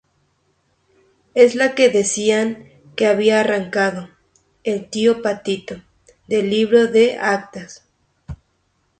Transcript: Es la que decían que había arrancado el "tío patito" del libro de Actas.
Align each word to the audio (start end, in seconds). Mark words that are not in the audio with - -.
Es 1.35 1.53
la 1.53 1.75
que 1.75 1.89
decían 1.89 2.67
que 2.95 3.05
había 3.05 3.39
arrancado 3.39 4.09
el 4.63 4.89
"tío 4.89 5.21
patito" 5.21 5.75
del 6.25 6.49
libro 6.49 6.87
de 6.87 7.19
Actas. 7.19 7.87